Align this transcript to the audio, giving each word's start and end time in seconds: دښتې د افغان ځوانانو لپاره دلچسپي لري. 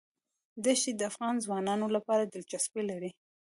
دښتې 0.65 0.91
د 0.95 1.01
افغان 1.11 1.35
ځوانانو 1.45 1.85
لپاره 1.95 2.23
دلچسپي 2.33 2.81
لري. 2.89 3.09